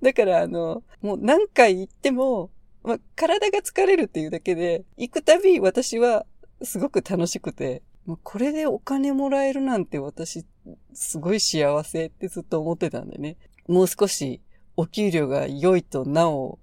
[0.00, 2.50] だからあの、もう何回行っても、
[2.86, 6.24] まあ、体が疲れるっていうだけで、行くたび私は
[6.62, 7.82] すごく楽しくて、
[8.22, 10.46] これでお金もらえるなんて私、
[10.94, 13.36] すごい幸せってずっと思ってたんでね。
[13.66, 14.40] もう少し
[14.76, 16.60] お給料が良いとなお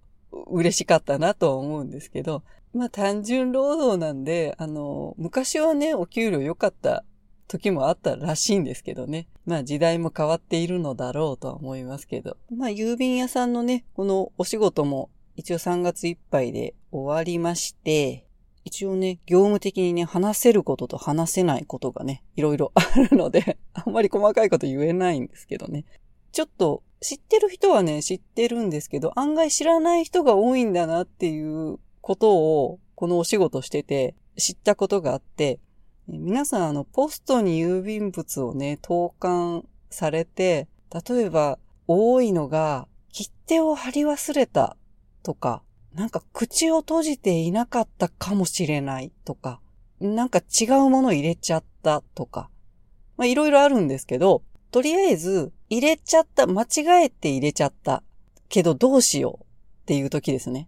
[0.47, 2.41] 嬉しかったなとは思うんですけど、
[2.74, 7.03] まあ単純労働なんで、あの、昔はね、お給料良かった
[7.49, 9.28] 時もあったらしいんですけどね。
[9.45, 12.38] まあ時代も変わっているのだろうとは思いますけど。
[12.55, 18.25] まあ郵便屋さんのね、このお仕事も一応3月いっぱいで終わりまして、
[18.65, 25.86] 一応ね、業務的にね、話せることと話せないことがね、いろいろ あるので、あんまり細かいこと言えないんですけどね。
[26.31, 35.59] ちょっと知ってる人はね、知ってるんですけど、案外知らない人が多いんだなっていうことを、このお仕事してて知ったことがあって、
[36.07, 40.67] 皆さん、あの、ポストに郵便物をね、投函されて、
[41.07, 44.75] 例えば、多いのが、切手を貼り忘れた
[45.24, 45.63] とか、
[45.93, 49.59] なんか口を閉じていなかったかもしれないとか、
[49.99, 52.49] なんか違うもの入れちゃったとか、
[53.17, 58.03] まあいろいろあるんですけど、とりあえず入れちゃった、間違えて入れちゃった
[58.49, 60.67] けどどうしようっていう時ですね。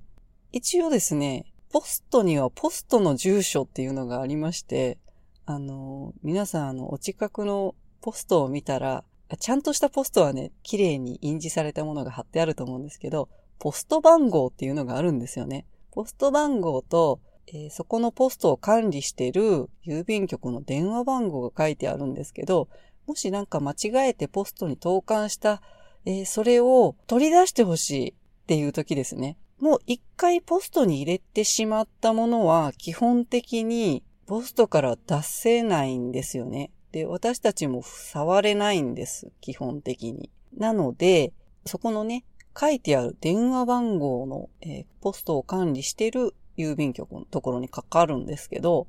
[0.51, 4.97] 一応ですね、ポストにはポストの住所っていうのがありまして、
[5.45, 9.03] あの、皆さんあの、お近くのポストを見たら、
[9.39, 13.28] ちゃんとしたポストはね、綺麗に印字されたものが貼ってあると思うんですけど、
[13.60, 15.66] ポスト番号っていうのがあるんですよね。
[15.91, 22.68] ポスト番号と、えー、そこのポストを管理している郵便局の電話番号が書いてあるんですけど、
[23.08, 25.62] もしなんか間違えてポストに投函した、
[26.06, 28.14] えー、それを取り出してほしいっ
[28.47, 29.38] ていう時ですね。
[29.60, 36.72] もう一回ポストに入れてしまったものは基本的にポストから出せないんですよね。
[36.91, 39.32] で、私たちも触れないんです。
[39.41, 40.30] 基本的に。
[40.58, 41.34] なので、
[41.66, 42.24] そこのね、
[42.58, 48.88] 書いてある電話番号の、えー、ポストを管理している郵便局のところにかかるんですけど、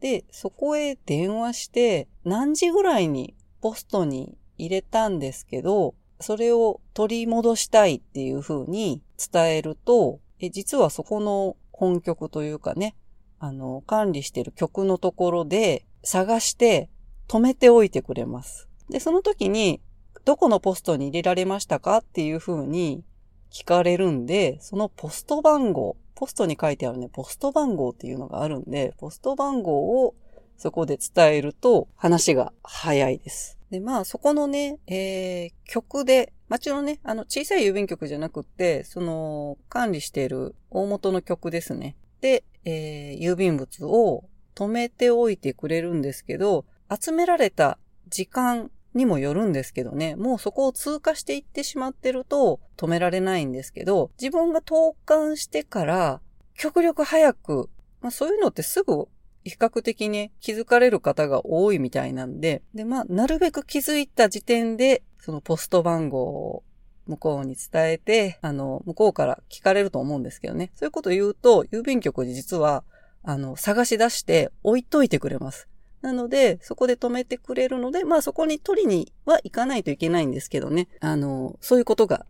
[0.00, 9.02] で、そこへ電話して、何時ぐらいにポストに入れたんですけど、それを取り戻したいっていう風に
[9.32, 12.94] 伝えると、え実はそこの本局というかね、
[13.40, 16.90] あの、管理してる局のところで探して
[17.28, 18.68] 止めておいてくれます。
[18.88, 19.80] で、その時に、
[20.28, 23.02] どこのポストに入れられましたかっていう風に
[23.50, 30.14] 聞かれるんで、そのポスト番号、ポストに書いてあるね、ポスト番号っていうのがあるんで、ポスト番号を
[30.58, 33.56] そこで伝えると話が早いです。
[33.70, 41.96] で、まあそこのね、えー、曲で、もちろんね、あの小さい郵便局じゃなくって、その管理している大元の曲ですね。
[42.20, 44.24] で、えー、郵便物を
[44.54, 47.78] 止めておいてくれるんですけど、集められた
[48.10, 56.20] 時間にもよるんですけどね、もうそこを通過していってしまってると止められないんですけど、自分が投函してから
[56.54, 57.70] 極力早く、
[58.02, 59.08] まあそういうのってすぐ
[59.44, 66.64] 比較的ね、気づかれる方が多いみたいなんで、で、まあ、なるべく気づいた時点で、そのポスト番号を
[67.06, 70.70] 向こうに伝えて、あの、向こうから聞かれると思うんですけどね。
[70.74, 72.84] そういうことを言うと、郵便局に実は、
[73.22, 75.68] あの、探し出して置いといてくれます。
[76.00, 80.88] なので、そこで止めてくれるので、まあそこに取りには行かないといけないんですけどね。
[81.00, 82.26] あの、そういうことが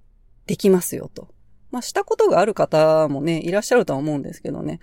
[0.46, 1.28] できますよと。
[1.70, 4.80] まあしたことがある方もね、いらっしゃるとは思うんですけどね。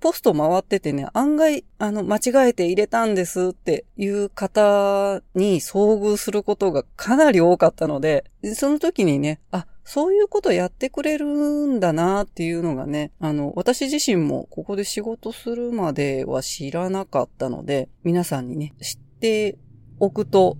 [0.00, 8.24] ポスト回っててね、案外、あの、間違えて入れたんですっていう方に遭遇することがかなり多かったので、
[8.56, 19.56] その時にね、あ、そういうことやってくれるんだなっていうのがね、あの、私自身もここで仕事するまでは知らなかったので、皆さんにね、知って
[20.00, 20.58] おくと、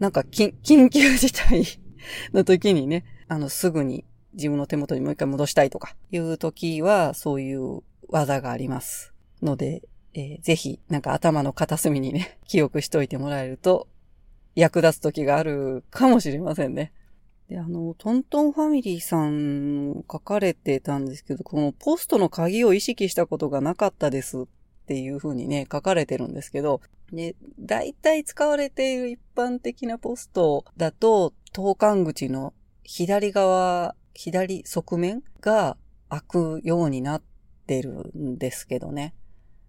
[0.00, 0.52] なんか、緊
[0.90, 1.64] 急事態
[2.32, 4.04] の時にね、あの、すぐに
[4.34, 9.14] 自分の手元にもう一回戻したいとかいう時は、そういう技があります。
[9.42, 13.86] ので、えー、ぜひ、なんか頭の片隅にね、記憶しといてもらえると、
[14.56, 16.92] 役立つ時があるかもしれませんね。
[17.48, 24.44] で、あの、トントンファミリーさん書かれてたんですけど、このポストの鍵を意識したことがなかったですっ
[24.86, 26.80] ていう風にね、書かれてるんですけど、
[27.12, 35.76] ね、大体使われている一般的なポストだと、投函口の左側、左側面が
[36.08, 37.22] 開くようになっ
[37.66, 39.14] てるんですけどね。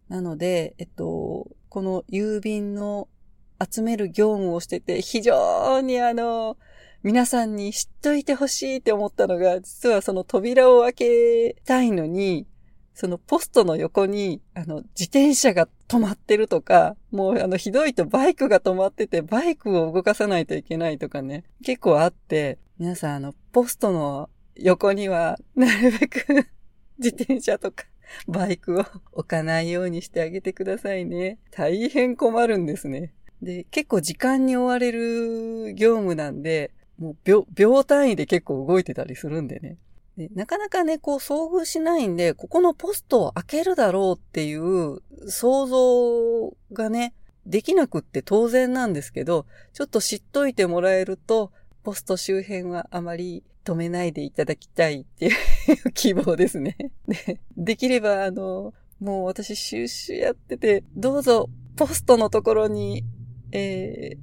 [0.09, 3.07] なので、えっと、この郵便の
[3.59, 6.57] 集める業務をしてて、非常にあの、
[7.03, 12.47] 皆さんに知っといてほしいって思ったのが、実はその扉を開けたいのに、
[12.93, 26.47] そのポストの横に、あの、自転車が止まってるとか、もうあの、ひどいとバイクが止まってて、バイクを動かさないといけないとかね、結構あって、皆さんあの、ポストの横には、なるべく
[26.97, 27.85] 自転車とか、
[28.27, 31.37] バイクを置かないようにしてあげてくださいね。
[31.51, 33.13] 大変困るんですね。
[33.43, 39.77] で、結構時間に追われる業務なんで、もう秒、秒単位で結構動いてたりするんでね。
[40.17, 47.13] でなかなかね、こう遭遇しないんで、ここのポストを開けるだろうっていう想像がね、
[47.45, 51.51] できなくって当然なんですけど、ちょっと知っといてもらえると、
[51.83, 55.33] ポスト周辺はあまり止めないでいただきたいっていう
[55.93, 56.77] 希望ですね。
[57.07, 63.05] で、できればあの、もう私収集やってて、どうぞポストのところに、
[63.51, 64.17] えー、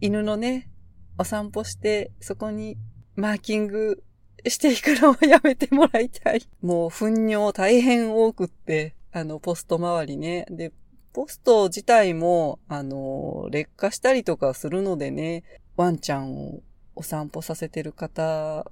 [0.00, 0.70] 犬のね、
[1.18, 2.76] お散歩して、そこに
[3.14, 4.02] マーキング
[4.46, 6.42] していくのをやめてもらいたい。
[6.60, 10.46] もう、糞尿大変多くって、あの、ポスト周りね。
[10.50, 10.72] で、
[11.12, 15.44] ポスト自体も、あの、劣化したりとかするのでね、
[15.76, 16.60] ワンちゃんを
[16.94, 18.22] お散歩させてる方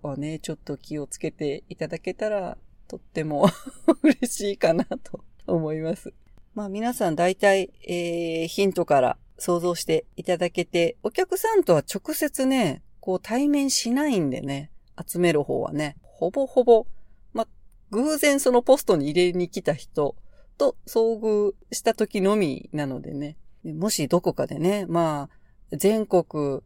[0.02, 3.48] はね、ちょっと気をつけていただけたら、とっても
[4.02, 6.12] 嬉しいかなと思います。
[6.54, 14.70] まあ皆さん大体、えー、ヒントから想像していただけて、お客さんとは直接ね、こう対面しないんでね、
[15.06, 16.86] 集める方はね、ほぼほぼ、
[17.32, 17.46] ま、
[17.90, 20.16] 偶然そのポストに入れに来た人
[20.56, 25.28] と遭遇した時のみなのでね、もしどこかでね、ま
[25.72, 26.60] あ、全国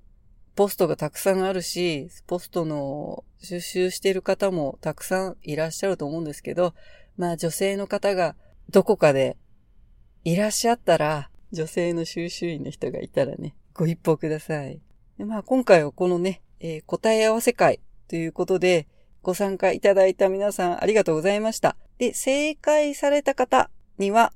[0.55, 6.75] ポストがたくさんあるし、ポストの収集している方もたくさんいらっしゃると思うんですけど、
[7.17, 8.35] まあ女性の方が
[8.71, 9.37] どこかで
[10.25, 14.81] いらっしゃったら、女性の収集員の人がいたらね、ご一報ください。
[15.19, 18.87] でまあ今回はこのね、えー、答え合わせ会ということで、
[19.23, 21.77] ご参加いただいた皆さんありがとうございました。
[21.99, 24.33] で、正解された方には、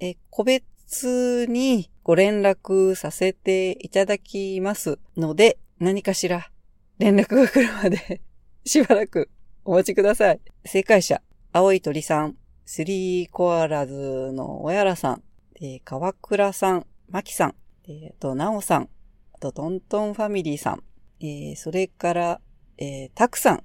[0.00, 6.50] え個別にご連絡させていただきますので、何かしら
[6.98, 8.20] 連絡が来るまで
[8.64, 9.28] しばらく
[9.64, 10.40] お待ちください。
[10.64, 15.22] 正解者、青い鳥さん、スリーコアラズのおやらさん、
[15.64, 17.54] えー、川倉さん、まきさん、
[17.84, 18.88] えー、と、なおさん、
[19.32, 20.82] あと、トントンファミリーさん、
[21.20, 22.40] えー、それから、
[22.78, 23.64] えー、たくさん。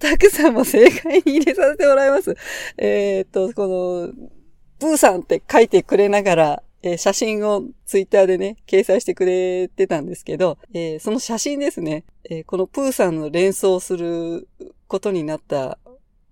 [0.00, 2.36] たくさんも正解に入れさせてもらいます。
[2.76, 4.28] えっ、と、この、
[4.78, 14.46] プーさんって書いてくれながら、えー、写真をツイッターでね、掲載してくれてたんですけど、えー、その写真ですね、えー、このプーさんの連想する
[14.88, 15.78] ことになった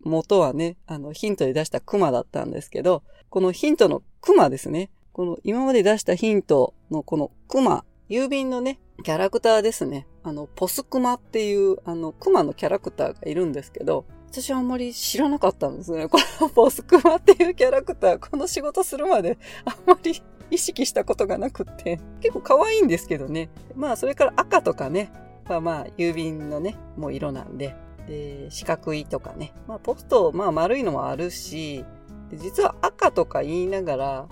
[0.01, 4.91] 元はね、あの、ヒントで出したクマだったんですけど、このヒントのクマですね。
[5.13, 10.09] この今まで出したヒントのこのクマ、郵便のね、キャラクターですね。
[10.25, 16.09] あの、ポスクマっていう、あの、クマのキャラクターがいるんですけど、私はあんまり知らなかったんですね。
[16.09, 20.21] この ポスクマっていうキャラクター、この仕事するまであんまり
[20.51, 23.49] 意識したことがなくって、結構可愛いんですけどね。
[23.77, 25.13] まあ、それから赤とかね、
[25.49, 27.77] まあまあ、郵便のね、もう色なんで、
[28.09, 29.53] で、四角いとかね。
[29.69, 31.85] まあ、ポスト、まあ丸いのもあるし、
[32.31, 34.29] で実は赤とか言いながら、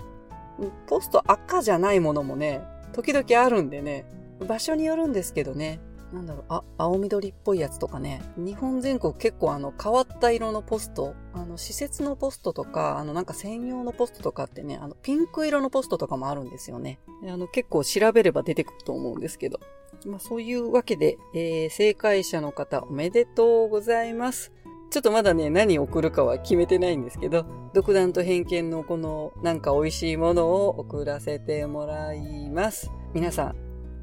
[0.87, 2.61] ポスト赤じゃないものもね、
[2.93, 4.05] 時々あるんでね、
[4.47, 5.79] 場所によるんですけどね、
[6.13, 8.21] なんだろう、あ、青緑っぽいやつとかね。
[8.37, 16.99] 日本全国結構あの変わった色のポスト、あの施設のポストとか、あのなんか専用のポストとかってね、あのピンク色のポストとかもあるんですよね。
[17.27, 19.59] あの結構調べれば出てくると思うんですけど。
[20.05, 24.51] まあそういうわけで、えー、正解者の方おめでとうございます。
[24.89, 32.91] ちょっとまだね、何送るかは決めてないんですけど、独断と偏見のこのなんか美味しいものを送らせてもらいます。
[33.13, 33.55] 皆さん、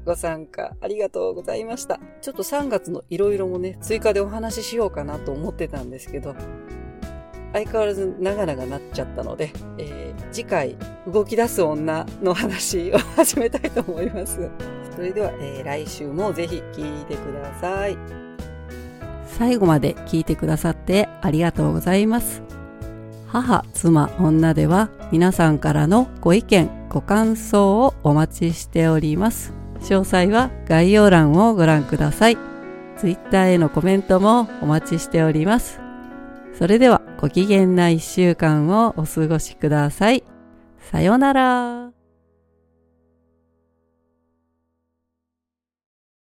[0.05, 1.99] ご参加ありがとうございました。
[2.21, 6.35] ちょっと3月のいろいろもね、追加でお話ししようかなと思ってたんですけど、
[7.53, 10.75] 相変わらず長々なっちゃったので、えー、次回、
[11.07, 14.49] 動き出す女の話を始めたいと思います。
[14.95, 18.22] それでは、えー、来週もぜひ聞いてください。
[19.37, 22.41] 最後まで聞いてくださってありがとうございます。
[23.27, 29.53] 母、妻、女では皆さんからのご意見、ご感想をお待ちしております。
[29.79, 32.37] 詳細は概要欄をご覧ください。
[32.97, 35.81] Twitter へのコメントもお待ちしております。
[36.57, 40.23] それではご機嫌な一週間をお過ごしください。
[40.91, 41.92] さようなら。